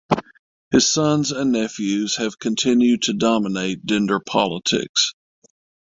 [0.71, 5.13] His sons and nephews have continued to dominate Dinder politics.